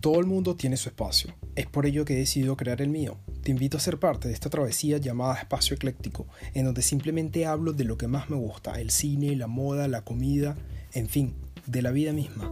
Todo 0.00 0.18
el 0.18 0.24
mundo 0.24 0.56
tiene 0.56 0.78
su 0.78 0.88
espacio. 0.88 1.34
Es 1.56 1.66
por 1.66 1.84
ello 1.84 2.06
que 2.06 2.14
he 2.14 2.18
decidido 2.18 2.56
crear 2.56 2.80
el 2.80 2.88
mío. 2.88 3.18
Te 3.42 3.50
invito 3.50 3.76
a 3.76 3.80
ser 3.80 3.98
parte 3.98 4.28
de 4.28 4.34
esta 4.34 4.48
travesía 4.48 4.96
llamada 4.96 5.34
Espacio 5.34 5.74
Ecléctico, 5.74 6.26
en 6.54 6.64
donde 6.64 6.80
simplemente 6.80 7.44
hablo 7.44 7.74
de 7.74 7.84
lo 7.84 7.98
que 7.98 8.08
más 8.08 8.30
me 8.30 8.36
gusta, 8.36 8.80
el 8.80 8.90
cine, 8.90 9.36
la 9.36 9.46
moda, 9.46 9.88
la 9.88 10.02
comida, 10.02 10.56
en 10.94 11.10
fin, 11.10 11.34
de 11.66 11.82
la 11.82 11.90
vida 11.90 12.14
misma. 12.14 12.50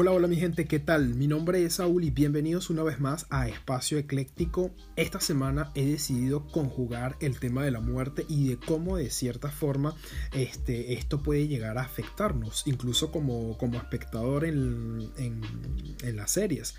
Hola, 0.00 0.12
hola 0.12 0.28
mi 0.28 0.36
gente, 0.36 0.66
¿qué 0.66 0.78
tal? 0.78 1.16
Mi 1.16 1.26
nombre 1.26 1.64
es 1.64 1.72
Saúl 1.74 2.04
y 2.04 2.10
bienvenidos 2.10 2.70
una 2.70 2.84
vez 2.84 3.00
más 3.00 3.26
a 3.30 3.48
Espacio 3.48 3.98
Ecléctico. 3.98 4.70
Esta 4.94 5.18
semana 5.18 5.72
he 5.74 5.84
decidido 5.86 6.46
conjugar 6.46 7.16
el 7.18 7.40
tema 7.40 7.64
de 7.64 7.72
la 7.72 7.80
muerte 7.80 8.24
y 8.28 8.48
de 8.48 8.58
cómo 8.58 8.96
de 8.96 9.10
cierta 9.10 9.50
forma 9.50 9.96
este, 10.32 10.92
esto 10.92 11.20
puede 11.20 11.48
llegar 11.48 11.78
a 11.78 11.82
afectarnos, 11.82 12.62
incluso 12.66 13.10
como, 13.10 13.58
como 13.58 13.76
espectador 13.76 14.44
en, 14.44 15.10
en 15.16 16.16
las 16.16 16.30
series. 16.30 16.76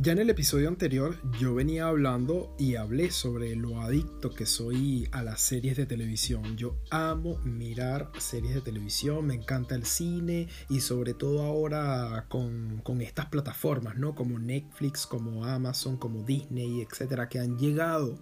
Ya 0.00 0.12
en 0.12 0.18
el 0.20 0.30
episodio 0.30 0.68
anterior 0.68 1.16
yo 1.40 1.56
venía 1.56 1.88
hablando 1.88 2.54
y 2.56 2.76
hablé 2.76 3.10
sobre 3.10 3.56
lo 3.56 3.80
adicto 3.80 4.30
que 4.30 4.46
soy 4.46 5.08
a 5.10 5.24
las 5.24 5.40
series 5.40 5.76
de 5.76 5.86
televisión. 5.86 6.56
Yo 6.56 6.76
amo 6.90 7.38
mirar 7.38 8.12
series 8.16 8.54
de 8.54 8.60
televisión, 8.60 9.26
me 9.26 9.34
encanta 9.34 9.74
el 9.74 9.84
cine 9.84 10.46
y 10.68 10.82
sobre 10.82 11.14
todo 11.14 11.42
ahora 11.42 12.26
con, 12.28 12.80
estas 13.00 13.26
plataformas, 13.26 13.96
¿no? 13.96 14.14
Como 14.14 14.38
Netflix, 14.38 15.04
como 15.04 15.44
Amazon, 15.44 15.96
como 15.96 16.22
Disney, 16.22 16.80
etcétera, 16.80 17.28
que 17.28 17.40
han 17.40 17.58
llegado 17.58 18.20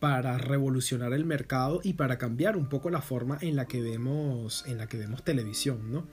para 0.00 0.38
revolucionar 0.38 1.12
el 1.12 1.26
mercado 1.26 1.80
y 1.84 1.92
para 1.92 2.16
cambiar 2.16 2.56
un 2.56 2.70
poco 2.70 2.88
la 2.88 3.02
forma 3.02 3.36
en 3.42 3.56
la 3.56 3.66
que 3.66 3.82
vemos, 3.82 4.64
en 4.66 4.78
la 4.78 4.86
que 4.86 4.96
vemos 4.96 5.22
televisión, 5.22 5.92
¿no? 5.92 6.06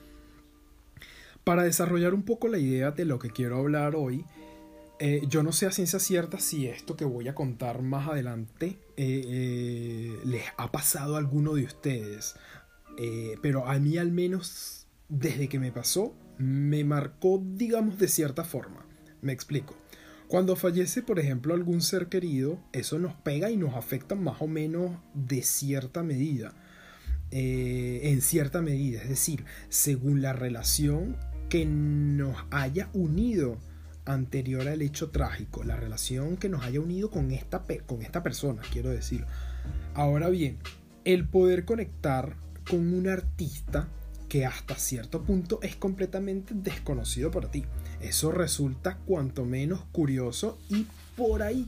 Para 1.46 1.64
desarrollar 1.64 2.14
un 2.14 2.24
poco 2.24 2.50
la 2.50 2.58
idea 2.58 2.92
de 2.92 3.06
lo 3.06 3.20
que 3.20 3.30
quiero 3.32 3.58
hablar 3.58 3.96
hoy, 3.96 4.26
eh, 5.04 5.24
yo 5.28 5.42
no 5.42 5.52
sé 5.52 5.66
a 5.66 5.72
ciencia 5.72 5.98
cierta 5.98 6.38
si 6.38 6.68
esto 6.68 6.96
que 6.96 7.06
voy 7.06 7.28
a 7.28 7.34
contar 7.34 7.82
más 7.82 8.08
adelante 8.08 8.78
eh, 8.98 9.24
eh, 9.26 10.20
les 10.26 10.44
ha 10.58 10.72
pasado 10.72 11.16
a 11.16 11.18
alguno 11.18 11.56
de 11.56 11.64
ustedes. 11.64 12.36
pero 13.42 13.68
a 13.68 13.80
mí 13.80 13.98
al 13.98 14.12
menos, 14.12 14.86
desde 15.10 15.50
que 15.50 15.58
me 15.58 15.72
pasó, 15.72 16.14
me 16.38 16.84
marcó, 16.84 17.42
digamos, 17.44 17.98
de 17.98 18.08
cierta 18.08 18.44
forma. 18.44 18.86
Me 19.22 19.34
explico. 19.34 19.76
Cuando 20.28 20.56
fallece, 20.56 21.02
por 21.02 21.18
ejemplo, 21.18 21.56
algún 21.56 21.82
ser 21.82 22.08
querido, 22.08 22.60
eso 22.72 23.00
nos 23.00 23.16
pega 23.16 23.50
y 23.50 23.58
nos 23.58 23.74
afecta 23.74 24.14
más 24.14 24.40
o 24.40 24.48
menos 24.48 25.00
de 25.16 25.42
cierta 25.42 26.04
medida. 26.04 26.54
en 27.32 28.22
cierta 28.22 28.62
medida, 28.62 29.02
es 29.02 29.10
decir, 29.10 29.46
según 29.70 30.22
la 30.22 30.34
relación 30.34 31.18
que 31.50 31.66
nos 31.66 32.36
haya 32.52 32.90
unido 32.94 33.58
anterior 34.06 34.68
al 34.68 34.82
hecho 34.82 35.10
trágico, 35.10 35.64
la 35.64 35.76
relación 35.76 36.38
que 36.38 36.50
nos 36.50 36.64
haya 36.64 36.80
unido 36.80 37.10
con 37.10 37.32
esta, 37.32 37.64
con 37.86 38.02
esta 38.02 38.24
persona, 38.24 38.62
quiero 38.72 38.90
decir. 38.90 39.26
Ahora 39.94 40.30
bien, 40.30 40.58
el 41.06 41.28
poder 41.28 41.66
conectar 41.66 42.36
con 42.70 42.94
un 42.94 43.08
artista 43.08 43.88
que 44.30 44.46
hasta 44.46 44.76
cierto 44.76 45.24
punto 45.24 45.60
es 45.62 45.76
completamente 45.76 46.54
desconocido 46.56 47.32
para 47.32 47.52
ti. 47.52 47.66
Eso 48.00 48.32
resulta 48.32 48.98
cuanto 48.98 49.46
menos 49.46 49.84
curioso 49.92 50.58
y 50.70 50.88
por 51.18 51.44
ahí 51.44 51.68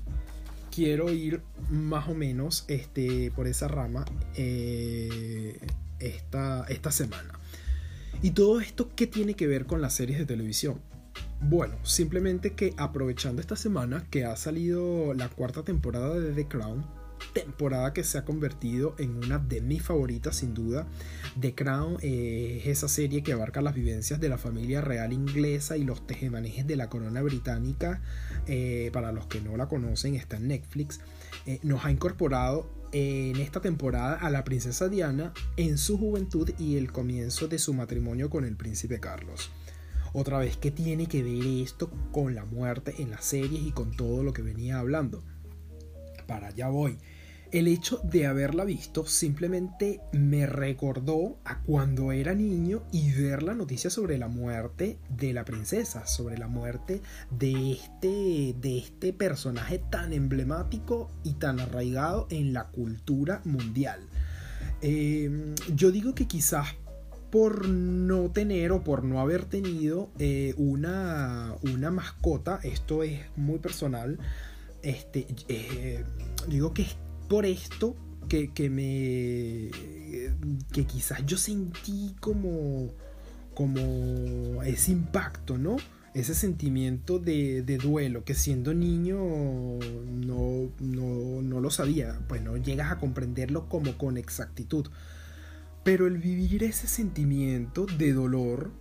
quiero 0.73 1.11
ir 1.11 1.41
más 1.69 2.07
o 2.07 2.15
menos 2.15 2.65
este, 2.67 3.31
por 3.35 3.47
esa 3.47 3.67
rama 3.67 4.05
eh, 4.35 5.59
esta, 5.99 6.65
esta 6.69 6.91
semana. 6.91 7.37
¿Y 8.21 8.31
todo 8.31 8.61
esto 8.61 8.89
qué 8.95 9.07
tiene 9.07 9.33
que 9.33 9.47
ver 9.47 9.65
con 9.65 9.81
las 9.81 9.93
series 9.93 10.17
de 10.17 10.25
televisión? 10.25 10.79
Bueno, 11.45 11.75
simplemente 11.83 12.53
que 12.53 12.73
aprovechando 12.77 13.41
esta 13.41 13.57
semana 13.57 14.07
que 14.09 14.23
ha 14.23 14.35
salido 14.37 15.13
la 15.13 15.27
cuarta 15.27 15.63
temporada 15.63 16.17
de 16.17 16.31
The 16.31 16.47
Crown, 16.47 16.85
temporada 17.33 17.93
que 17.93 18.03
se 18.03 18.17
ha 18.17 18.25
convertido 18.25 18.95
en 18.97 19.17
una 19.17 19.39
de 19.39 19.59
mis 19.61 19.81
favoritas 19.81 20.37
sin 20.37 20.53
duda. 20.53 20.87
The 21.39 21.53
Crown 21.53 21.97
eh, 22.01 22.61
es 22.61 22.67
esa 22.67 22.87
serie 22.87 23.23
que 23.23 23.33
abarca 23.33 23.61
las 23.61 23.75
vivencias 23.75 24.19
de 24.19 24.29
la 24.29 24.37
familia 24.37 24.81
real 24.81 25.11
inglesa 25.11 25.75
y 25.75 25.83
los 25.83 26.07
tejemanejes 26.07 26.65
de 26.65 26.77
la 26.77 26.89
corona 26.89 27.21
británica. 27.21 28.01
Eh, 28.47 28.89
para 28.93 29.11
los 29.11 29.27
que 29.27 29.41
no 29.41 29.57
la 29.57 29.67
conocen, 29.67 30.15
está 30.15 30.37
en 30.37 30.47
Netflix. 30.47 31.01
Eh, 31.45 31.59
nos 31.63 31.83
ha 31.83 31.91
incorporado 31.91 32.69
en 32.93 33.35
esta 33.37 33.59
temporada 33.59 34.15
a 34.15 34.29
la 34.29 34.43
princesa 34.43 34.87
Diana 34.87 35.33
en 35.57 35.77
su 35.77 35.97
juventud 35.97 36.51
y 36.57 36.77
el 36.77 36.91
comienzo 36.91 37.47
de 37.47 37.59
su 37.59 37.73
matrimonio 37.73 38.29
con 38.29 38.45
el 38.45 38.55
príncipe 38.55 38.99
Carlos. 38.99 39.51
Otra 40.15 40.37
vez, 40.37 40.57
¿qué 40.57 40.69
tiene 40.69 41.07
que 41.07 41.23
ver 41.23 41.43
esto 41.63 41.89
con 42.11 42.35
la 42.35 42.45
muerte 42.45 42.93
en 42.99 43.09
las 43.09 43.25
series 43.25 43.63
y 43.63 43.71
con 43.71 43.97
todo 43.97 44.21
lo 44.21 44.31
que 44.31 44.43
venía 44.43 44.77
hablando? 44.77 45.23
Para 46.27 46.47
allá 46.47 46.69
voy. 46.69 46.99
El 47.51 47.67
hecho 47.67 47.99
de 48.03 48.27
haberla 48.27 48.63
visto 48.63 49.07
simplemente 49.07 50.01
me 50.11 50.45
recordó 50.45 51.39
a 51.45 51.61
cuando 51.61 52.11
era 52.11 52.35
niño 52.35 52.83
y 52.91 53.11
ver 53.11 53.41
la 53.41 53.55
noticia 53.55 53.89
sobre 53.89 54.19
la 54.19 54.27
muerte 54.27 54.99
de 55.09 55.33
la 55.33 55.45
princesa, 55.45 56.05
sobre 56.05 56.37
la 56.37 56.47
muerte 56.47 57.01
de 57.31 57.71
este, 57.71 58.55
de 58.59 58.77
este 58.77 59.13
personaje 59.13 59.79
tan 59.79 60.13
emblemático 60.13 61.09
y 61.23 61.33
tan 61.33 61.59
arraigado 61.59 62.27
en 62.29 62.53
la 62.53 62.69
cultura 62.69 63.41
mundial. 63.45 63.99
Eh, 64.81 65.55
yo 65.75 65.91
digo 65.91 66.13
que 66.13 66.27
quizás 66.27 66.75
por 67.33 67.67
no 67.67 68.29
tener 68.29 68.71
o 68.71 68.83
por 68.83 69.03
no 69.03 69.19
haber 69.19 69.45
tenido 69.45 70.11
eh, 70.19 70.53
una, 70.55 71.55
una, 71.63 71.89
mascota, 71.89 72.59
esto 72.61 73.01
es 73.01 73.21
muy 73.35 73.57
personal, 73.57 74.19
este, 74.83 75.25
eh, 75.47 76.03
digo 76.47 76.75
que 76.75 76.83
es 76.83 76.95
por 77.27 77.47
esto 77.47 77.95
que, 78.29 78.51
me... 78.69 79.71
que 80.71 80.85
quizás 80.85 81.25
yo 81.25 81.37
sentí 81.37 82.15
como, 82.19 82.91
como 83.55 84.61
ese 84.61 84.91
impacto, 84.91 85.57
¿no? 85.57 85.77
Ese 86.13 86.35
sentimiento 86.35 87.17
de, 87.17 87.63
duelo 87.81 88.25
que 88.25 88.35
siendo 88.35 88.75
niño 88.75 89.17
no, 89.17 90.69
no, 90.79 91.41
no 91.41 91.59
lo 91.59 91.71
sabía, 91.71 92.19
pues 92.27 92.43
no 92.43 92.57
llegas 92.57 92.91
a 92.91 92.99
comprenderlo 92.99 93.69
como 93.69 93.97
con 93.97 94.17
exactitud. 94.17 94.87
Pero 95.83 96.07
el 96.07 96.17
vivir 96.17 96.63
ese 96.63 96.87
sentimiento 96.87 97.85
de 97.85 98.13
dolor 98.13 98.71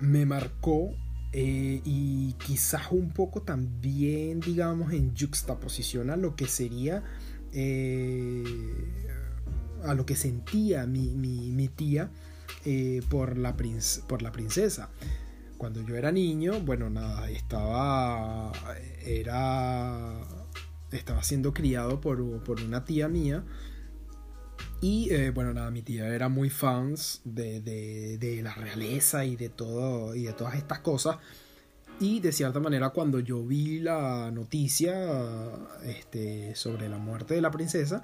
me 0.00 0.26
marcó 0.26 0.94
eh, 1.32 1.80
y 1.84 2.34
quizás 2.34 2.90
un 2.90 3.10
poco 3.10 3.42
también, 3.42 4.40
digamos, 4.40 4.92
en 4.92 5.16
juxtaposición 5.16 6.10
a 6.10 6.16
lo 6.16 6.36
que 6.36 6.46
sería, 6.46 7.02
eh, 7.52 8.44
a 9.84 9.94
lo 9.94 10.04
que 10.04 10.14
sentía 10.16 10.86
mi, 10.86 11.68
tía 11.74 12.10
eh, 12.64 13.00
por, 13.08 13.38
la 13.38 13.56
por 14.08 14.22
la 14.22 14.32
princesa. 14.32 14.90
Cuando 15.56 15.80
yo 15.86 15.96
era 15.96 16.12
niño, 16.12 16.60
bueno, 16.60 16.90
nada, 16.90 17.30
estaba, 17.30 18.52
era, 19.04 20.20
estaba 20.90 21.22
siendo 21.22 21.54
criado 21.54 22.00
por, 22.00 22.42
por 22.42 22.60
una 22.60 22.84
tía 22.84 23.08
mía 23.08 23.44
y 24.82 25.14
eh, 25.14 25.30
bueno, 25.30 25.54
nada, 25.54 25.70
mi 25.70 25.82
tía 25.82 26.08
era 26.12 26.28
muy 26.28 26.50
fans 26.50 27.20
de, 27.24 27.60
de, 27.60 28.42
la 28.42 28.52
realeza 28.52 29.24
y 29.24 29.36
de 29.36 29.48
todo 29.48 30.16
y 30.16 30.24
de 30.24 30.32
todas 30.32 30.56
estas 30.56 30.80
cosas. 30.80 31.18
Y 32.00 32.18
de 32.18 32.32
cierta 32.32 32.58
manera, 32.58 32.90
cuando 32.90 33.20
yo 33.20 33.44
vi 33.44 33.78
la 33.78 34.32
noticia 34.32 34.92
este, 35.84 36.56
sobre 36.56 36.88
la 36.88 36.98
muerte 36.98 37.34
de 37.34 37.40
la 37.40 37.52
princesa, 37.52 38.02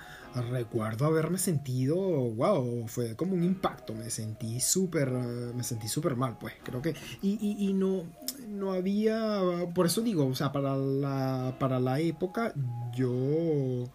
recuerdo 0.52 1.06
haberme 1.06 1.38
sentido, 1.38 1.96
wow, 1.96 2.86
fue 2.86 3.16
como 3.16 3.34
un 3.34 3.42
impacto. 3.42 3.92
Me 3.94 4.08
sentí 4.08 4.60
súper, 4.60 5.10
me 5.10 5.64
sentí 5.64 5.88
súper 5.88 6.14
mal, 6.14 6.38
pues, 6.38 6.54
creo 6.62 6.80
que. 6.80 6.94
Y, 7.22 7.40
y, 7.44 7.68
y, 7.68 7.72
no, 7.72 8.04
no 8.46 8.72
había, 8.72 9.40
por 9.74 9.86
eso 9.86 10.00
digo, 10.00 10.28
o 10.28 10.34
sea, 10.36 10.52
para 10.52 10.76
la, 10.76 11.56
para 11.58 11.80
la 11.80 11.98
época, 11.98 12.52
yo 12.94 13.90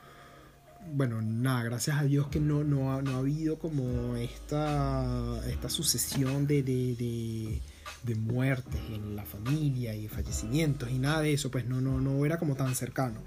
bueno, 0.91 1.21
nada, 1.21 1.63
gracias 1.63 1.97
a 1.97 2.03
Dios 2.03 2.27
que 2.27 2.39
no, 2.39 2.63
no, 2.63 2.93
ha, 2.93 3.01
no 3.01 3.15
ha 3.15 3.17
habido 3.19 3.59
como 3.59 4.15
esta, 4.15 5.41
esta 5.49 5.69
sucesión 5.69 6.47
de, 6.47 6.63
de, 6.63 7.61
de, 8.03 8.15
muertes 8.15 8.81
en 8.91 9.15
la 9.15 9.25
familia 9.25 9.95
y 9.95 10.07
fallecimientos 10.07 10.91
y 10.91 10.99
nada 10.99 11.21
de 11.21 11.33
eso, 11.33 11.49
pues 11.51 11.65
no, 11.65 11.81
no, 11.81 11.99
no 11.99 12.25
era 12.25 12.37
como 12.37 12.55
tan 12.55 12.75
cercano. 12.75 13.19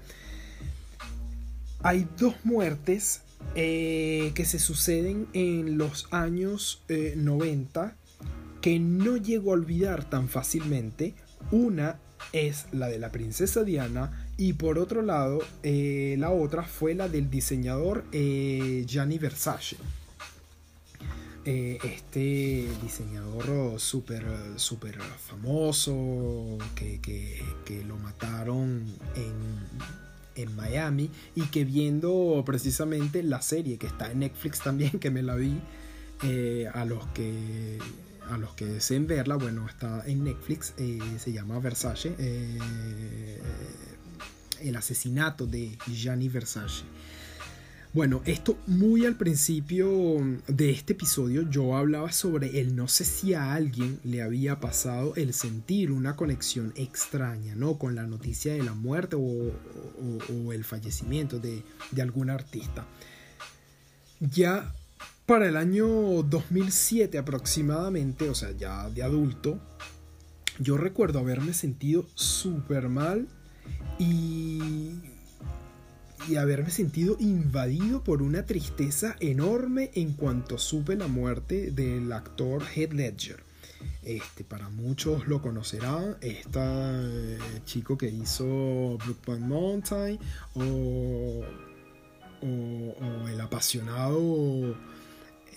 Hay 1.83 2.07
dos 2.17 2.35
muertes 2.43 3.21
eh, 3.55 4.31
que 4.35 4.45
se 4.45 4.59
suceden 4.59 5.27
en 5.33 5.77
los 5.77 6.07
años 6.11 6.83
90 6.87 7.85
eh, 7.85 7.91
que 8.61 8.79
no 8.79 9.17
llego 9.17 9.51
a 9.51 9.53
olvidar 9.53 10.09
tan 10.09 10.27
fácilmente. 10.29 11.15
Una 11.51 11.99
es 12.33 12.65
la 12.71 12.87
de 12.87 12.99
la 12.99 13.11
princesa 13.11 13.63
Diana 13.63 14.26
y 14.37 14.53
por 14.53 14.77
otro 14.77 15.01
lado, 15.01 15.39
eh, 15.63 16.15
la 16.19 16.29
otra 16.29 16.61
fue 16.63 16.93
la 16.93 17.09
del 17.09 17.29
diseñador 17.29 18.05
eh, 18.11 18.83
Gianni 18.85 19.17
Versace. 19.17 19.77
eh, 21.43 21.79
este 21.83 22.67
diseñador 22.83 23.79
súper 23.79 24.25
super 24.57 24.99
famoso 25.01 26.57
que, 26.75 26.99
que, 27.01 27.83
lo 27.85 27.97
mataron 27.97 28.83
en, 29.15 30.43
en, 30.43 30.55
Miami 30.55 31.09
y 31.35 31.43
que 31.43 31.63
viendo 31.63 32.43
precisamente 32.45 33.23
la 33.23 33.41
serie 33.41 33.77
que 33.77 33.87
está 33.87 34.11
en 34.11 34.19
Netflix 34.19 34.59
también, 34.59 34.99
que 34.99 35.09
me 35.09 35.23
la 35.23 35.35
vi, 35.35 35.59
eh, 36.23 36.69
a 36.73 36.85
los 36.85 37.05
que 37.07 37.79
a 38.29 38.37
los 38.37 38.53
que 38.55 38.65
deseen 38.65 39.07
verla, 39.07 39.37
bueno, 39.37 39.65
está 39.67 40.03
en 40.05 40.25
Netflix, 40.25 40.73
se 40.75 41.31
llama 41.31 41.59
Versace, 41.59 42.13
el 44.61 44.75
asesinato 44.75 45.45
de 45.45 45.77
Gianni 45.87 46.29
Versace. 46.29 46.83
Bueno, 47.93 48.21
esto 48.25 48.57
muy 48.67 49.05
al 49.05 49.15
principio 49.15 50.19
de 50.47 50.69
este 50.69 50.93
episodio 50.93 51.49
yo 51.49 51.75
hablaba 51.75 52.11
sobre 52.11 52.59
el 52.59 52.75
no 52.75 52.87
sé 52.87 53.05
si 53.05 53.33
a 53.33 53.53
alguien 53.53 53.99
le 54.03 54.21
había 54.21 54.59
pasado 54.59 55.15
el 55.15 55.33
sentir 55.33 55.91
una 55.91 56.15
conexión 56.15 56.73
extraña, 56.75 57.55
¿no? 57.55 57.79
Con 57.79 57.95
la 57.95 58.03
noticia 58.03 58.53
de 58.53 58.61
la 58.61 58.73
muerte 58.73 59.15
o, 59.17 60.53
el 60.53 60.63
fallecimiento 60.63 61.39
de, 61.39 61.63
de 61.91 62.01
algún 62.01 62.29
artista. 62.29 62.85
Ya 64.19 64.75
para 65.25 65.47
el 65.47 65.57
año 65.57 65.87
2007 66.23 67.17
aproximadamente, 67.17 68.29
o 68.29 68.35
sea, 68.35 68.51
ya 68.51 68.89
de 68.89 69.01
adulto, 69.01 69.59
yo 70.59 70.77
recuerdo 70.77 71.19
haberme 71.19 71.53
sentido 71.53 72.05
súper 72.15 72.89
mal 72.89 73.27
y 73.99 74.93
y 76.27 76.35
haberme 76.35 76.69
sentido 76.69 77.15
invadido 77.19 78.03
por 78.03 78.21
una 78.21 78.45
tristeza 78.45 79.15
enorme 79.19 79.91
en 79.93 80.13
cuanto 80.13 80.57
supe 80.57 80.95
la 80.95 81.07
muerte 81.07 81.71
del 81.71 82.11
actor 82.11 82.63
Heath 82.63 82.93
Ledger. 82.93 83.43
Este, 84.03 84.43
para 84.43 84.69
muchos 84.69 85.27
lo 85.27 85.41
conocerán, 85.41 86.17
este 86.21 87.37
chico 87.65 87.97
que 87.97 88.09
hizo 88.09 88.97
Brookback 88.97 89.39
Mountain 89.39 90.19
o, 90.55 91.43
o, 92.41 93.27
el 93.27 93.39
apasionado 93.41 94.71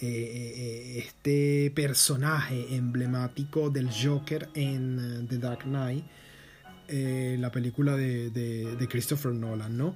eh, 0.01 0.03
eh, 0.03 0.99
este 0.99 1.73
personaje 1.75 2.75
emblemático 2.75 3.71
del 3.71 3.89
Joker 3.91 4.49
en 4.55 5.27
The 5.29 5.39
Dark 5.39 5.63
Knight, 5.63 6.05
la 6.91 7.51
película 7.51 7.97
de, 7.97 8.31
de 8.31 8.89
Christopher 8.89 9.33
Nolan, 9.33 9.77
¿no? 9.77 9.95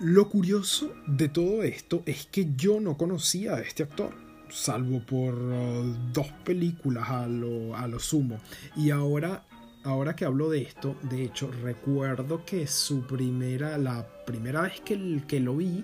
Lo 0.00 0.28
curioso 0.28 0.92
de 1.06 1.30
todo 1.30 1.62
esto 1.62 2.02
es 2.04 2.26
que 2.26 2.54
yo 2.54 2.80
no 2.80 2.98
conocía 2.98 3.54
a 3.54 3.60
este 3.60 3.82
actor, 3.82 4.10
salvo 4.50 5.00
por 5.00 5.34
uh, 5.34 5.96
dos 6.12 6.26
películas 6.44 7.08
a 7.08 7.26
lo, 7.26 7.74
a 7.74 7.88
lo 7.88 7.98
sumo. 7.98 8.38
Y 8.76 8.90
ahora, 8.90 9.46
ahora 9.84 10.14
que 10.14 10.26
hablo 10.26 10.50
de 10.50 10.60
esto, 10.60 10.96
de 11.02 11.22
hecho, 11.24 11.50
recuerdo 11.50 12.44
que 12.44 12.66
su 12.66 13.06
primera, 13.06 13.78
la 13.78 14.06
primera 14.26 14.60
vez 14.62 14.82
que, 14.82 15.22
que 15.26 15.40
lo 15.40 15.56
vi, 15.56 15.82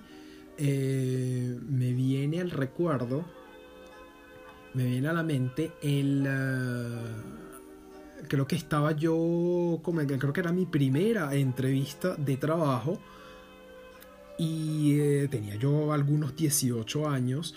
eh, 0.58 1.58
me 1.66 1.94
viene 1.94 2.42
al 2.42 2.50
recuerdo, 2.50 3.24
me 4.74 4.84
viene 4.84 5.08
a 5.08 5.14
la 5.14 5.22
mente 5.22 5.72
el... 5.82 6.26
Uh, 6.28 7.51
creo 8.28 8.46
que 8.46 8.56
estaba 8.56 8.92
yo, 8.92 9.80
como, 9.82 10.00
creo 10.06 10.32
que 10.32 10.40
era 10.40 10.52
mi 10.52 10.66
primera 10.66 11.34
entrevista 11.34 12.14
de 12.16 12.36
trabajo 12.36 12.98
y 14.38 14.98
eh, 14.98 15.28
tenía 15.30 15.56
yo 15.56 15.92
algunos 15.92 16.34
18 16.36 17.08
años 17.08 17.54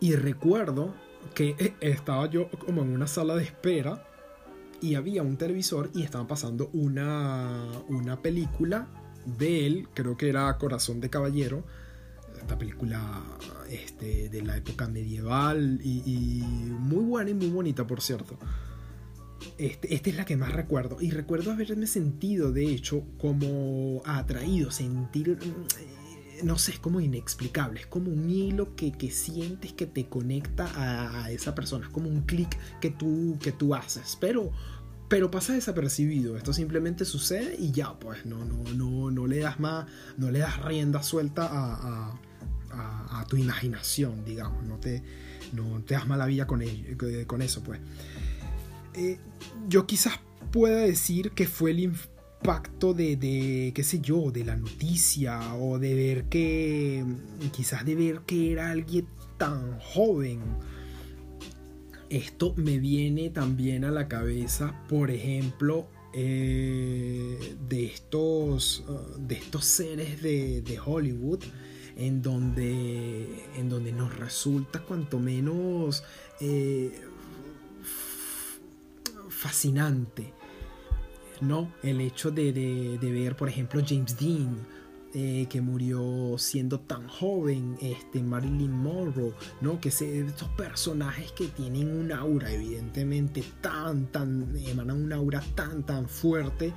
y 0.00 0.14
recuerdo 0.14 0.94
que 1.34 1.54
eh, 1.58 1.74
estaba 1.80 2.26
yo 2.26 2.50
como 2.50 2.82
en 2.82 2.90
una 2.90 3.06
sala 3.06 3.34
de 3.36 3.44
espera 3.44 4.06
y 4.80 4.96
había 4.96 5.22
un 5.22 5.36
televisor 5.36 5.90
y 5.94 6.02
estaban 6.02 6.26
pasando 6.26 6.70
una, 6.72 7.68
una 7.88 8.20
película 8.20 8.88
de 9.24 9.66
él, 9.66 9.88
creo 9.94 10.16
que 10.16 10.28
era 10.28 10.58
Corazón 10.58 11.00
de 11.00 11.08
Caballero, 11.08 11.64
esta 12.40 12.58
película 12.58 13.22
este, 13.70 14.28
de 14.28 14.42
la 14.42 14.56
época 14.56 14.88
medieval 14.88 15.80
y, 15.82 16.42
muy 16.42 17.04
buena 17.04 17.30
y 17.30 17.34
muy 17.34 17.50
bonita, 17.50 17.86
por 17.86 18.00
cierto. 18.00 18.36
Este, 19.58 19.94
esta 19.94 20.10
es 20.10 20.16
la 20.16 20.24
que 20.24 20.36
más 20.36 20.52
recuerdo. 20.52 20.98
Y 21.00 21.10
recuerdo 21.10 21.52
haberme 21.52 21.86
sentido, 21.86 22.52
de 22.52 22.66
hecho, 22.66 23.04
como 23.18 24.02
atraído, 24.04 24.70
sentir, 24.70 25.38
mm, 25.38 26.46
no 26.46 26.58
sé, 26.58 26.72
es 26.72 26.78
como 26.78 27.00
inexplicable. 27.00 27.80
Es 27.80 27.86
como 27.86 28.10
un 28.10 28.28
hilo 28.28 28.74
que, 28.74 28.92
sientes 29.10 29.72
que 29.72 29.86
te 29.86 30.06
conecta 30.08 30.70
a, 30.74 31.30
esa 31.30 31.54
persona. 31.54 31.86
Es 31.86 31.92
como 31.92 32.08
un 32.08 32.22
clic 32.22 32.56
que 32.80 32.90
tú, 32.90 33.38
que 33.40 33.52
tú 33.52 33.74
haces. 33.74 34.16
Pero, 34.20 34.50
pero 35.08 35.30
pasa 35.30 35.52
desapercibido. 35.52 36.36
Esto 36.36 36.52
simplemente 36.52 37.04
sucede 37.04 37.56
y 37.58 37.70
ya, 37.70 37.98
pues 37.98 38.26
no, 38.26 38.44
no, 38.44 38.64
no, 38.74 39.10
no 39.10 39.26
le 39.26 39.38
das 39.38 39.60
más, 39.60 39.86
no 40.16 40.30
le 40.30 40.40
das 40.40 40.62
rienda 40.64 41.02
suelta 41.02 41.48
a, 41.50 42.18
tu 43.28 43.36
imaginación, 43.36 44.24
digamos. 44.24 44.64
No 44.64 44.78
te, 44.78 45.02
no 45.52 45.80
te 45.86 45.94
das 45.94 46.06
mala 46.06 46.46
con, 46.46 46.62
con 47.26 47.42
eso, 47.42 47.62
pues. 47.62 47.80
Eh, 48.94 49.18
yo 49.68 49.86
quizás 49.86 50.20
pueda 50.50 50.78
decir 50.78 51.30
que 51.32 51.46
fue 51.46 51.70
el 51.70 51.80
impacto 51.80 52.94
de, 52.94 53.16
de, 53.16 53.72
qué 53.74 53.82
sé 53.82 54.00
yo, 54.00 54.30
de 54.30 54.44
la 54.44 54.56
noticia 54.56 55.54
o 55.54 55.78
de 55.78 55.94
ver 55.94 56.24
que, 56.24 57.04
quizás 57.52 57.84
de 57.84 57.94
ver 57.94 58.20
que 58.26 58.52
era 58.52 58.70
alguien 58.70 59.06
tan 59.38 59.78
joven. 59.78 60.40
Esto 62.10 62.52
me 62.56 62.78
viene 62.78 63.30
también 63.30 63.84
a 63.84 63.90
la 63.90 64.06
cabeza, 64.06 64.84
por 64.88 65.10
ejemplo, 65.10 65.88
eh, 66.14 67.56
de, 67.68 67.86
estos, 67.86 68.84
uh, 68.86 69.18
de 69.18 69.36
estos 69.36 69.64
seres 69.64 70.20
de, 70.20 70.78
Hollywood 70.84 71.42
en 71.96 72.20
donde, 72.20 73.46
en 73.56 73.70
donde 73.70 73.92
nos 73.92 74.14
resulta 74.18 74.80
cuanto 74.80 75.18
menos 75.18 76.04
eh, 76.40 77.00
fascinante, 79.42 80.32
¿no? 81.40 81.72
El 81.82 82.00
hecho 82.00 82.30
de, 82.30 82.96
ver, 83.00 83.34
por 83.34 83.48
ejemplo, 83.48 83.82
James 83.84 84.16
Dean, 84.16 84.56
eh, 85.14 85.46
que 85.50 85.60
murió 85.60 86.36
siendo 86.38 86.78
tan 86.78 87.08
joven, 87.08 87.76
este, 87.80 88.22
Marilyn 88.22 88.70
Monroe, 88.70 89.32
¿no? 89.60 89.80
Que 89.80 89.90
se, 89.90 90.20
estos 90.20 90.48
personajes 90.50 91.32
que 91.32 91.48
tienen 91.48 91.88
un 91.88 92.12
aura, 92.12 92.52
evidentemente, 92.52 93.42
tan, 93.60 94.06
tan, 94.06 94.56
emanan 94.64 95.02
un 95.02 95.12
aura 95.12 95.42
tan, 95.56 95.84
tan 95.84 96.08
fuerte 96.08 96.72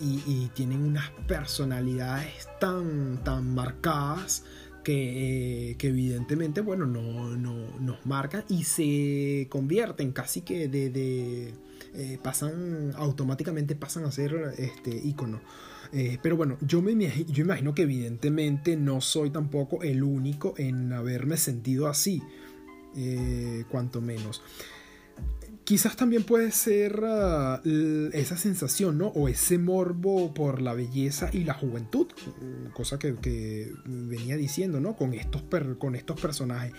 y, 0.00 0.50
tienen 0.54 0.82
unas 0.82 1.10
personalidades 1.28 2.48
tan, 2.60 3.22
tan 3.22 3.54
marcadas. 3.54 4.44
Que, 4.84 5.74
que, 5.78 5.88
evidentemente, 5.88 6.62
bueno, 6.62 6.86
no, 6.86 7.36
no, 7.36 7.78
nos 7.78 8.06
marcan 8.06 8.44
y 8.48 8.64
se 8.64 9.46
convierten 9.50 10.12
casi 10.12 10.40
que 10.40 10.68
de 10.68 11.52
eh, 11.94 12.18
pasan 12.22 12.92
automáticamente 12.96 13.74
pasan 13.74 14.04
a 14.04 14.12
ser 14.12 14.54
este 14.58 14.90
icono. 14.90 15.40
Eh, 15.92 16.18
pero 16.22 16.36
bueno, 16.36 16.58
yo 16.60 16.82
me 16.82 16.94
yo 17.26 17.44
imagino 17.44 17.74
que 17.74 17.82
evidentemente 17.82 18.76
no 18.76 19.00
soy 19.00 19.30
tampoco 19.30 19.82
el 19.82 20.02
único 20.02 20.54
en 20.58 20.92
haberme 20.92 21.38
sentido 21.38 21.88
así, 21.88 22.22
eh, 22.94 23.64
cuanto 23.70 24.00
menos. 24.00 24.42
Quizás 25.68 25.96
también 25.96 26.22
puede 26.24 26.50
ser 26.50 27.02
ah, 27.04 27.60
esa 28.14 28.38
sensación, 28.38 28.96
¿no? 28.96 29.08
O 29.08 29.28
ese 29.28 29.58
morbo 29.58 30.32
por 30.32 30.62
la 30.62 30.72
belleza 30.72 31.28
y 31.30 31.44
la 31.44 31.52
juventud, 31.52 32.06
cosa 32.72 32.98
que, 32.98 33.74
venía 33.84 34.38
diciendo, 34.38 34.80
¿no? 34.80 34.96
Con 34.96 35.12
estos, 35.12 35.42
con 35.76 35.94
estos 35.94 36.18
personajes. 36.18 36.72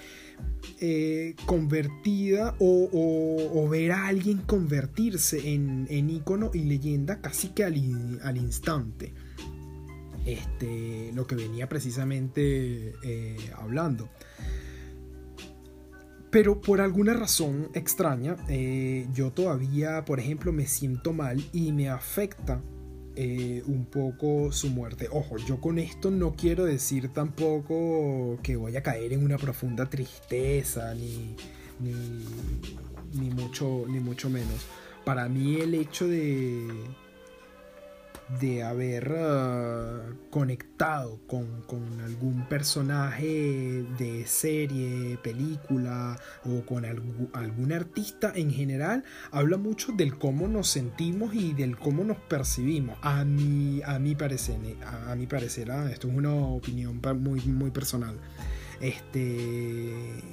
Eh, 0.82 1.36
convertida 1.46 2.56
o, 2.58 3.68
ver 3.70 3.92
a 3.92 4.08
alguien 4.08 4.40
convertirse 4.40 5.54
en, 5.54 5.86
en 5.92 6.10
ícono 6.10 6.50
y 6.52 6.64
leyenda 6.64 7.22
casi 7.22 7.50
que 7.50 7.66
al, 7.66 7.78
instante. 7.78 9.14
Este, 10.26 11.12
lo 11.14 11.28
que 11.28 11.36
venía 11.36 11.70
precisamente 11.70 12.96
eh, 13.04 13.38
hablando. 13.56 14.10
Pero 16.32 16.62
por 16.62 16.80
alguna 16.80 17.14
razón 17.14 17.70
extraña, 17.74 18.36
eh, 18.48 19.08
yo 19.14 19.32
todavía, 19.32 20.06
por 20.06 20.20
ejemplo, 20.20 20.52
me 20.54 20.68
siento 20.68 21.12
mal 21.12 21.44
y 21.54 21.72
me 21.72 21.90
afecta 21.90 22.62
eh, 23.16 23.64
un 23.66 23.86
poco 23.86 24.52
su 24.52 24.70
muerte. 24.70 25.08
Ojo, 25.12 25.38
yo 25.38 25.60
con 25.60 25.80
esto 25.80 26.12
no 26.12 26.36
quiero 26.36 26.66
decir 26.66 27.10
tampoco 27.10 28.38
que 28.44 28.56
voy 28.56 28.78
a 28.78 28.84
caer 28.84 29.12
en 29.12 29.26
una 29.26 29.38
profunda 29.38 29.90
tristeza, 29.90 30.94
ni, 30.94 31.36
ni, 31.80 33.30
mucho, 33.32 33.86
ni 33.88 34.00
mucho 34.00 34.30
menos. 34.30 34.68
Para 35.04 35.28
mí 35.28 35.56
el 35.56 35.74
hecho 35.74 36.08
de, 36.08 36.68
de 38.40 38.64
haber 38.64 39.12
eh, 39.18 39.89
conectado 40.30 41.20
con, 41.28 41.50
algún 42.02 42.48
personaje 42.48 43.86
de 43.98 44.26
serie, 44.26 45.18
película 45.24 46.18
o 46.46 46.66
con 46.66 46.86
algún 46.86 47.72
artista 47.72 48.32
en 48.36 48.52
general, 48.52 49.04
habla 49.32 49.58
mucho 49.58 49.92
del 49.92 50.18
cómo 50.18 50.48
nos 50.48 50.70
sentimos 50.70 51.34
y 51.34 51.54
del 51.54 51.78
cómo 51.78 52.04
nos 52.04 52.18
percibimos. 52.18 52.98
A 53.02 53.26
mi, 53.26 53.82
a 53.84 54.00
mi 54.00 54.16
parecer, 54.16 54.58
a, 54.86 55.16
mi 55.16 55.28
parecer, 55.28 55.72
ah, 55.72 55.90
esto 55.92 56.08
es 56.08 56.16
una 56.16 56.34
opinión 56.34 57.02
muy, 57.20 57.42
muy 57.42 57.72
personal. 57.72 58.20
Este 58.80 60.24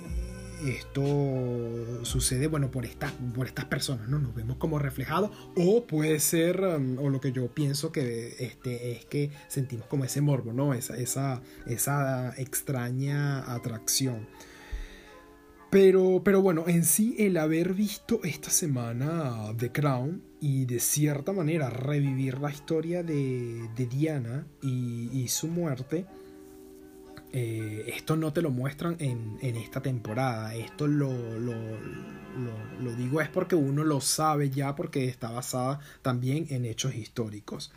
esto 0.64 2.04
sucede, 2.04 2.46
bueno, 2.46 2.70
por, 2.70 2.84
esta, 2.84 3.12
por 3.34 3.46
estas 3.46 3.66
personas, 3.66 4.08
¿no? 4.08 4.18
Nos 4.18 4.34
vemos 4.34 4.56
como 4.56 4.78
reflejados 4.78 5.30
o 5.56 5.86
puede 5.86 6.20
ser, 6.20 6.60
um, 6.60 6.98
o 6.98 7.10
lo 7.10 7.20
que 7.20 7.32
yo 7.32 7.48
pienso 7.48 7.92
que 7.92 8.36
este, 8.38 8.92
es 8.92 9.04
que 9.04 9.30
sentimos 9.48 9.86
como 9.86 10.04
ese 10.04 10.20
morbo, 10.20 10.52
¿no? 10.52 10.74
Esa, 10.74 10.96
esa, 10.96 11.42
esa 11.66 12.34
extraña 12.36 13.52
atracción. 13.52 14.26
Pero, 15.70 16.22
pero 16.24 16.40
bueno, 16.40 16.64
en 16.68 16.84
sí 16.84 17.16
el 17.18 17.36
haber 17.36 17.74
visto 17.74 18.20
esta 18.22 18.50
semana 18.50 19.52
The 19.58 19.72
Crown 19.72 20.22
y 20.40 20.64
de 20.64 20.78
cierta 20.78 21.32
manera 21.32 21.70
revivir 21.70 22.38
la 22.38 22.50
historia 22.50 23.02
de, 23.02 23.68
de 23.76 23.86
Diana 23.86 24.46
y, 24.62 25.10
y 25.12 25.28
su 25.28 25.48
muerte, 25.48 26.06
eh, 27.38 27.92
esto 27.94 28.16
no 28.16 28.32
te 28.32 28.40
lo 28.40 28.50
muestran 28.50 28.96
en, 28.98 29.36
esta 29.42 29.82
temporada. 29.82 30.54
Esto 30.54 30.86
lo, 30.86 31.12
lo, 31.38 31.52
digo 32.96 33.20
es 33.20 33.28
porque 33.28 33.54
uno 33.54 33.84
lo 33.84 34.00
sabe 34.00 34.48
ya 34.48 34.74
porque 34.74 35.04
está 35.04 35.30
basada 35.30 35.78
también 36.00 36.46
en 36.48 36.64
hechos 36.64 36.94
históricos. 36.94 37.72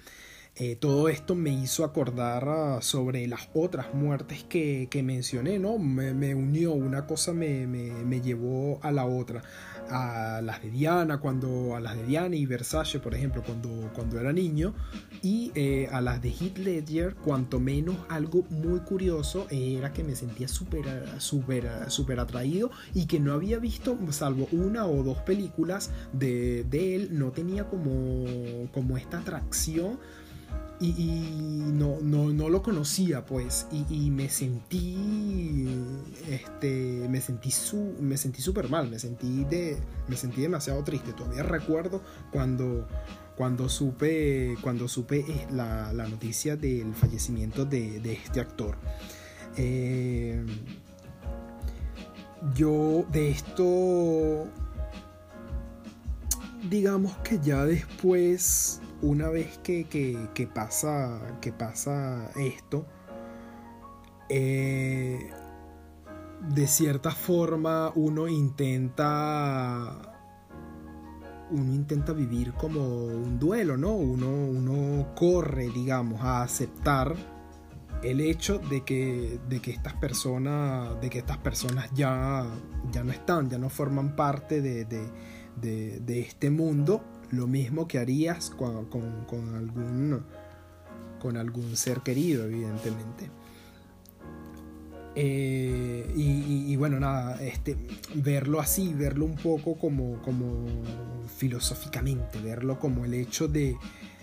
Eh, 0.61 0.75
todo 0.75 1.07
esto 1.07 1.35
me 1.35 1.51
hizo 1.51 1.85
acordar 1.85 2.43
ah, 2.49 2.79
sobre 2.81 3.25
las 3.27 3.47
otras 3.53 3.93
muertes 3.93 4.43
que, 4.43 4.89
mencioné, 5.01 5.57
¿no? 5.57 5.77
Me, 5.77 6.35
unió, 6.35 6.73
una 6.73 7.07
cosa 7.07 7.31
me, 7.31 7.65
me, 7.65 8.19
llevó 8.19 8.77
a 8.83 8.91
la 8.91 9.05
otra 9.05 9.41
a 9.89 10.41
las 10.43 10.61
de 10.61 10.69
Diana, 10.69 11.19
cuando, 11.19 11.77
a 11.77 11.79
las 11.79 11.95
de 11.95 12.03
Diana 12.03 12.35
y 12.35 12.45
Versace, 12.45 12.99
por 12.99 13.15
ejemplo, 13.15 13.41
cuando, 13.43 13.89
cuando 13.95 14.19
era 14.19 14.33
niño, 14.33 14.73
y 15.21 15.51
eh, 15.55 15.87
a 15.91 16.01
las 16.01 16.21
de 16.21 16.29
Heath 16.29 16.57
Ledger, 16.57 17.15
cuanto 17.15 17.61
menos 17.61 17.95
algo 18.09 18.43
muy 18.49 18.81
curioso 18.81 19.47
era 19.49 19.93
que 19.93 20.03
me 20.03 20.15
sentía 20.15 20.49
súper 20.49 20.85
super, 21.19 21.89
super 21.89 22.19
atraído 22.19 22.69
y 22.93 23.05
que 23.05 23.19
no 23.19 23.33
había 23.33 23.59
visto, 23.59 23.97
salvo 24.11 24.47
una 24.51 24.85
o 24.85 25.03
dos 25.03 25.19
películas 25.19 25.91
de, 26.11 26.65
de 26.65 26.95
él, 26.95 27.17
no 27.17 27.31
tenía 27.31 27.67
como, 27.67 28.25
como 28.73 28.97
esta 28.97 29.19
atracción 29.19 29.99
y, 30.81 31.23
no, 31.73 31.97
no, 32.01 32.29
no, 32.31 32.49
lo 32.49 32.63
conocía 32.63 33.25
pues 33.25 33.67
y, 33.71 34.09
me 34.11 34.29
sentí 34.29 35.67
este 36.29 37.05
me 37.09 37.19
sentí 37.19 37.51
su, 37.51 37.95
me 37.99 38.15
sentí 38.15 38.41
súper 38.41 38.69
mal 38.69 38.89
me 38.89 38.97
sentí 38.97 39.43
de 39.43 39.77
me 40.07 40.15
sentí 40.15 40.41
demasiado 40.41 40.83
triste. 40.83 41.11
Todavía 41.11 41.43
recuerdo 41.43 42.01
cuando 42.31 42.87
cuando 43.35 43.67
supe 43.67 44.55
cuando 44.61 44.87
supe 44.87 45.19
eh, 45.19 45.47
la, 45.51 45.91
la 45.91 46.07
noticia 46.07 46.55
del 46.55 46.93
fallecimiento 46.95 47.65
de, 47.65 47.97
este 48.13 48.39
actor. 48.39 48.77
Eh, 49.57 50.45
yo 52.55 53.05
de 53.11 53.31
esto 53.31 54.47
digamos 56.69 57.17
que 57.17 57.39
ya 57.39 57.65
después 57.65 58.81
una 59.01 59.29
vez 59.29 59.57
que, 59.59 60.49
pasa, 60.53 61.37
que 61.41 61.51
pasa 61.53 62.31
esto, 62.35 62.85
eh, 64.29 65.29
de 66.49 66.67
cierta 66.67 67.11
forma 67.11 67.91
uno 67.95 68.27
intenta 68.27 70.15
uno 71.51 71.73
intenta 71.73 72.13
vivir 72.13 72.53
como 72.53 72.81
un 73.05 73.39
duelo, 73.39 73.75
¿no? 73.75 73.93
Uno, 73.93 74.27
uno 74.29 75.15
corre, 75.15 75.69
digamos, 75.69 76.21
a 76.21 76.43
aceptar 76.43 77.15
el 78.03 78.21
hecho 78.21 78.59
de 78.59 78.81
que, 78.81 79.39
de 79.49 79.59
que 79.59 79.71
estas 79.71 79.93
personas, 79.95 81.01
de 81.01 81.09
que 81.09 81.19
estas 81.19 81.37
personas 81.37 81.89
ya, 81.95 82.45
ya 82.91 83.03
no 83.03 83.11
están, 83.11 83.49
ya 83.49 83.57
no 83.57 83.69
forman 83.69 84.15
parte 84.15 84.61
de, 84.61 84.85
de 85.55 86.19
este 86.19 86.51
mundo 86.51 87.01
lo 87.31 87.47
mismo 87.47 87.87
que 87.87 87.99
harías 87.99 88.49
con, 88.49 88.75
algún, 88.75 90.23
con 91.19 91.37
algún 91.37 91.75
ser 91.75 92.01
querido, 92.01 92.45
evidentemente. 92.45 93.29
Eh, 95.15 96.13
y, 96.15 96.75
bueno, 96.75 96.99
nada, 96.99 97.41
este, 97.43 97.75
verlo 98.15 98.59
así, 98.59 98.93
verlo 98.93 99.25
un 99.25 99.35
poco 99.35 99.75
como, 99.77 100.21
como 100.21 100.65
filosóficamente, 101.37 102.39
verlo 102.41 102.79
como 102.79 103.05
el 103.05 103.13
hecho 103.13 103.47
de, 103.47 103.75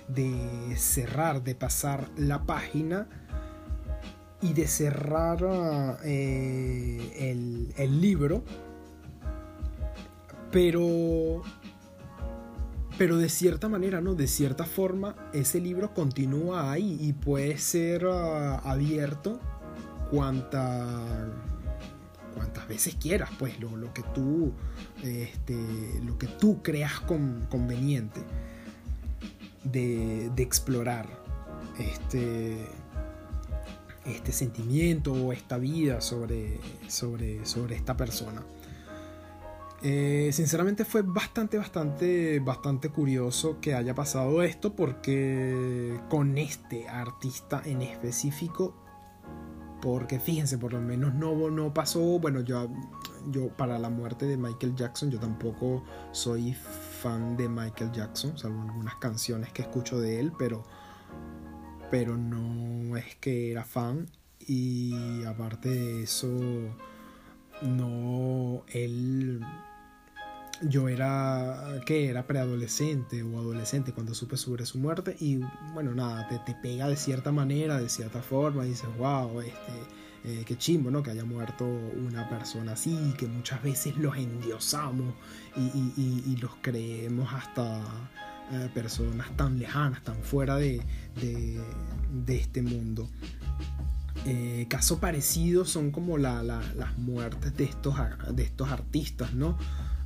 de 0.08 0.74
cerrar, 0.76 1.42
de 1.42 1.54
pasar 1.54 2.08
la 2.16 2.44
página 2.44 3.08
y 4.40 4.52
de 4.52 4.66
cerrar 4.68 5.98
eh, 6.04 7.12
el, 7.18 7.74
el 7.76 8.00
libro, 8.00 8.42
pero 10.50 11.42
pero 12.98 13.18
de 13.18 13.28
cierta 13.28 13.68
manera, 13.68 14.00
¿no? 14.00 14.14
De 14.14 14.26
cierta 14.26 14.64
forma, 14.64 15.14
ese 15.32 15.60
libro 15.60 15.92
continúa 15.92 16.72
ahí 16.72 16.98
y 17.00 17.12
puede 17.12 17.58
ser 17.58 18.06
ah, 18.06 18.58
abierto 18.64 19.40
cuanta, 20.10 21.28
cuantas 22.34 22.66
veces 22.68 22.96
quieras, 22.96 23.30
pues, 23.38 23.60
lo, 23.60 23.76
lo 23.76 23.92
que 23.92 24.02
tú, 24.14 24.52
este, 25.02 25.56
lo 26.04 26.16
que 26.18 26.26
tú 26.26 26.62
creas 26.62 27.00
conveniente 27.00 28.20
de, 29.64 30.30
de, 30.34 30.42
explorar 30.42 31.06
este, 31.78 32.56
este 34.06 34.32
sentimiento 34.32 35.12
o 35.12 35.32
esta 35.32 35.58
vida 35.58 36.00
sobre, 36.00 36.60
sobre, 36.88 37.44
sobre 37.44 37.76
esta 37.76 37.96
persona. 37.96 38.42
Eh, 39.88 40.32
sinceramente 40.32 40.84
fue 40.84 41.02
bastante, 41.02 41.58
bastante, 41.58 42.40
bastante 42.40 42.88
curioso 42.88 43.60
que 43.60 43.72
haya 43.72 43.94
pasado 43.94 44.42
esto 44.42 44.74
porque 44.74 46.00
con 46.08 46.36
este 46.38 46.88
artista 46.88 47.62
en 47.64 47.82
específico, 47.82 48.74
porque 49.80 50.18
fíjense, 50.18 50.58
por 50.58 50.72
lo 50.72 50.80
menos 50.80 51.14
no, 51.14 51.50
no 51.50 51.72
pasó, 51.72 52.00
bueno, 52.18 52.40
yo, 52.40 52.68
yo 53.30 53.46
para 53.50 53.78
la 53.78 53.88
muerte 53.88 54.26
de 54.26 54.36
Michael 54.36 54.74
Jackson, 54.74 55.08
yo 55.08 55.20
tampoco 55.20 55.84
soy 56.10 56.52
fan 56.52 57.36
de 57.36 57.48
Michael 57.48 57.92
Jackson, 57.92 58.36
salvo 58.36 58.62
algunas 58.62 58.96
canciones 58.96 59.52
que 59.52 59.62
escucho 59.62 60.00
de 60.00 60.18
él, 60.18 60.32
pero, 60.36 60.64
pero 61.92 62.16
no 62.16 62.96
es 62.96 63.14
que 63.20 63.52
era 63.52 63.62
fan. 63.62 64.08
Y 64.48 65.22
aparte 65.24 65.68
de 65.68 66.02
eso, 66.02 66.28
no, 67.62 68.64
él 68.66 69.40
yo 70.62 70.88
era 70.88 71.80
que 71.84 72.08
era 72.08 72.26
preadolescente 72.26 73.22
o 73.22 73.38
adolescente 73.38 73.92
cuando 73.92 74.14
supe 74.14 74.36
sobre 74.36 74.66
su 74.66 74.78
muerte 74.78 75.16
y 75.20 75.40
bueno 75.74 75.94
nada 75.94 76.26
te, 76.28 76.38
te 76.40 76.54
pega 76.60 76.88
de 76.88 76.96
cierta 76.96 77.32
manera 77.32 77.78
de 77.78 77.88
cierta 77.88 78.22
forma 78.22 78.64
y 78.64 78.70
dices 78.70 78.88
wow 78.98 79.40
este 79.40 79.72
eh, 80.26 80.42
qué 80.44 80.58
chimbo 80.58 80.90
no 80.90 81.04
que 81.04 81.12
haya 81.12 81.24
muerto 81.24 81.64
una 81.64 82.28
persona 82.28 82.72
así 82.72 83.14
que 83.16 83.28
muchas 83.28 83.62
veces 83.62 83.96
los 83.96 84.16
endiosamos 84.16 85.14
y, 85.56 86.36
los 86.40 86.50
creemos 86.60 87.32
hasta 87.32 87.80
eh, 88.50 88.68
personas 88.74 89.30
tan 89.36 89.60
lejanas 89.60 90.02
tan 90.02 90.16
fuera 90.24 90.56
de, 90.56 90.82
de, 91.14 92.36
este 92.36 92.60
mundo 92.60 93.08
eh, 94.24 94.66
caso 94.68 94.98
parecido 94.98 95.64
son 95.64 95.92
como 95.92 96.18
la, 96.18 96.42
las 96.42 96.98
muertes 96.98 97.56
de 97.56 97.62
estos, 97.62 97.94
de 98.32 98.42
estos 98.42 98.68
artistas, 98.72 99.32
¿no? 99.32 99.56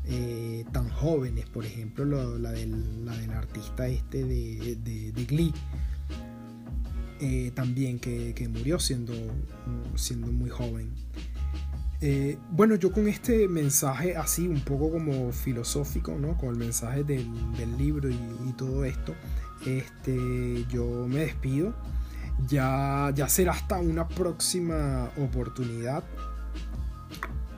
Eh, 0.06 0.64
tan 0.72 0.88
jóvenes, 0.88 1.46
por 1.46 1.64
ejemplo 1.64 2.04
la, 2.04 2.50
del, 2.52 3.04
la, 3.04 3.16
del, 3.16 3.30
artista 3.30 3.86
este 3.86 4.24
de, 4.24 4.76
de, 4.76 5.24
Glee, 5.24 5.52
eh, 7.20 7.52
también 7.54 7.98
que, 7.98 8.48
murió 8.48 8.78
siendo, 8.78 9.12
siendo 9.96 10.32
muy 10.32 10.48
joven. 10.48 10.90
Eh, 12.00 12.38
bueno, 12.50 12.76
yo 12.76 12.92
con 12.92 13.08
este 13.08 13.46
mensaje 13.46 14.16
así, 14.16 14.48
un 14.48 14.60
poco 14.60 14.90
como 14.90 15.32
filosófico, 15.32 16.16
¿no? 16.18 16.36
Con 16.38 16.48
el 16.48 16.56
mensaje 16.56 17.04
del, 17.04 17.28
libro 17.76 18.08
y, 18.08 18.14
y, 18.48 18.52
todo 18.56 18.84
esto, 18.86 19.14
este, 19.66 20.64
yo 20.70 21.06
me 21.06 21.20
despido. 21.20 21.74
Ya, 22.48 23.12
ya 23.14 23.28
será 23.28 23.52
hasta 23.52 23.78
una 23.78 24.08
próxima 24.08 25.10
oportunidad 25.18 26.02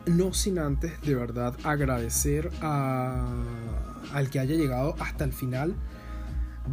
no 0.06 0.32
sin 0.32 0.58
antes 0.58 1.00
de 1.02 1.14
verdad 1.14 1.54
agradecer 1.64 2.50
al 2.60 4.30
que 4.30 4.40
haya 4.40 4.54
llegado 4.54 4.94
hasta 4.98 5.24
el 5.24 5.32
final 5.32 5.76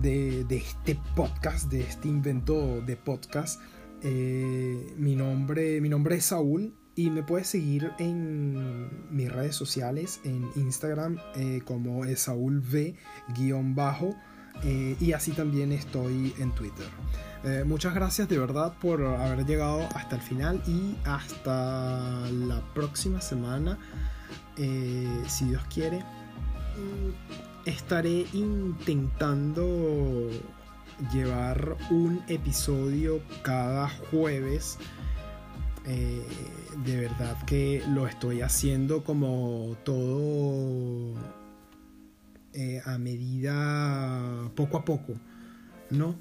de, 0.01 0.45
este 0.50 1.00
podcast, 1.15 1.69
de 1.69 1.81
este 1.81 2.07
invento 2.07 2.81
de 2.81 2.95
podcast. 2.95 3.62
Eh, 4.01 4.93
mi, 4.98 5.15
nombre, 5.15 5.81
mi 5.81 5.89
nombre 5.89 6.15
es 6.15 6.25
Saúl 6.25 6.74
y 6.95 7.09
me 7.09 7.24
puedes 7.24 7.48
seguir 7.48 7.91
en 8.00 8.89
mis 9.09 9.31
redes 9.31 9.55
sociales, 9.55 10.21
en 10.24 10.45
Instagram 10.55 11.17
eh, 11.36 11.62
como 11.65 12.03
Saúl 12.15 12.59
V-bajo 12.59 14.15
eh, 14.63 14.96
y 15.00 15.13
así 15.13 15.32
también 15.32 15.72
estoy 15.72 16.34
en 16.39 16.51
Twitter. 16.51 16.88
Eh, 17.44 17.63
muchas 17.65 17.94
gracias 17.94 18.27
de 18.27 18.38
verdad 18.38 18.74
por 18.82 19.03
haber 19.03 19.46
llegado 19.46 19.88
hasta 19.96 20.18
el 20.18 20.22
final 20.22 20.62
y 20.68 20.96
hasta 21.06 22.29
la 22.32 22.62
próxima 22.74 23.22
semana. 23.22 23.77
si 24.56 25.46
Dios 25.46 25.63
quiere, 25.74 26.03
estaré 27.65 28.25
intentando 28.34 30.29
llevar 31.13 31.77
un 31.91 32.22
episodio 32.27 33.22
cada 33.41 33.88
jueves 34.12 34.77
eh, 35.89 36.24
de 36.86 36.98
verdad 36.98 37.36
que 37.46 37.84
lo 37.89 38.06
estoy 38.08 38.41
haciendo 38.41 39.03
como 39.03 39.75
todo 39.84 41.15
eh, 42.53 42.82
a 42.86 42.98
medida 42.98 44.51
poco 44.56 44.77
a 44.77 44.86
poco, 44.86 45.13
¿no? 45.89 46.15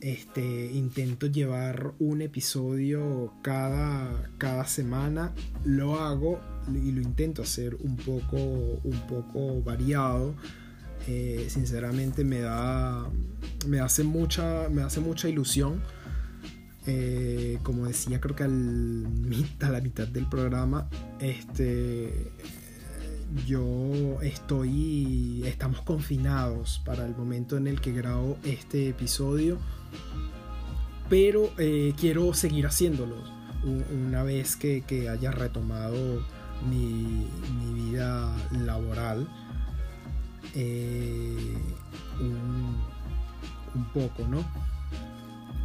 Este, 0.00 0.72
intento 0.72 1.26
llevar 1.26 1.94
un 2.00 2.22
episodio 2.22 3.32
cada, 3.42 4.30
cada 4.38 4.66
semana, 4.66 5.32
lo 5.64 6.00
hago 6.00 6.40
y 6.68 6.90
lo 6.90 7.00
intento 7.00 7.42
hacer 7.42 7.76
un 7.76 7.96
poco, 7.96 8.36
un 8.36 9.06
poco 9.08 9.62
variado. 9.62 10.34
Eh, 11.08 11.46
sinceramente 11.48 12.24
me 12.24 12.40
da, 12.40 13.08
me 13.66 13.80
hace 13.80 14.02
mucha, 14.02 14.68
me 14.68 14.82
hace 14.82 15.00
mucha 15.00 15.28
ilusión 15.28 15.82
eh, 16.86 17.58
como 17.62 17.86
decía, 17.86 18.20
creo 18.20 18.34
que 18.34 18.42
al, 18.42 19.06
a 19.60 19.70
la 19.70 19.80
mitad 19.80 20.08
del 20.08 20.28
programa, 20.28 20.88
este, 21.20 22.32
yo 23.46 24.20
estoy, 24.22 25.42
estamos 25.46 25.82
confinados 25.82 26.80
para 26.84 27.04
el 27.06 27.16
momento 27.16 27.56
en 27.56 27.66
el 27.66 27.80
que 27.80 27.92
grabo 27.92 28.38
este 28.44 28.88
episodio, 28.88 29.58
pero 31.08 31.50
eh, 31.58 31.94
quiero 31.98 32.34
seguir 32.34 32.66
haciéndolo 32.66 33.16
una 33.64 34.22
vez 34.22 34.56
que, 34.56 34.82
haya 35.08 35.30
retomado 35.30 36.24
mi, 36.68 37.26
vida 37.74 38.34
laboral. 38.50 39.28
Eh, 40.54 41.56
un 43.74 43.84
poco, 43.94 44.26
¿no? 44.28 44.44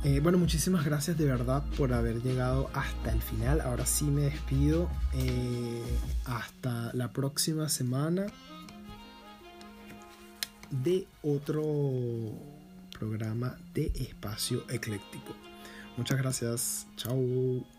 Eh, 0.03 0.19
bueno, 0.21 0.37
muchísimas 0.37 0.85
gracias 0.85 1.17
de 1.17 1.25
verdad 1.25 1.63
por 1.77 1.91
haber 1.91 2.21
llegado 2.21 2.69
hasta 2.73 3.11
el 3.11 3.21
final. 3.21 3.61
Ahora 3.61 3.85
sí 3.85 4.05
me 4.05 4.23
despido. 4.23 4.89
Eh, 5.13 5.83
hasta 6.25 6.91
la 6.93 7.11
próxima 7.11 7.67
semana 7.67 8.27
de 10.69 11.07
otro 11.23 11.63
programa 12.97 13.57
de 13.73 13.91
espacio 13.95 14.63
ecléctico. 14.69 15.35
Muchas 15.97 16.17
gracias. 16.17 16.87
Chao. 16.95 17.76